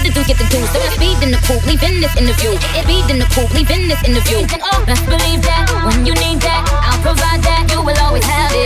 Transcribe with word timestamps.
other 0.00 0.12
dudes 0.12 0.26
get 0.28 0.38
the 0.38 0.48
do. 0.48 0.60
So 0.72 0.80
it's 0.80 0.94
speed 0.96 1.20
in 1.22 1.30
the 1.30 1.40
coupe, 1.44 1.64
leaving 1.66 2.00
this 2.00 2.16
interview. 2.16 2.56
It 2.56 2.84
speed 2.84 3.10
in 3.12 3.18
the 3.20 3.28
coupe, 3.36 3.52
leaving 3.52 3.88
this 3.88 4.00
interview. 4.04 4.48
And 4.48 4.62
oh, 4.64 4.84
best 4.86 5.04
believe 5.04 5.42
that 5.44 5.68
when 5.84 6.06
you 6.06 6.14
need 6.14 6.40
that, 6.40 6.64
I'll 6.72 7.02
provide 7.04 7.42
that. 7.44 7.68
You 7.70 7.84
will 7.84 7.98
always 8.00 8.24
have 8.24 8.52
it. 8.52 8.59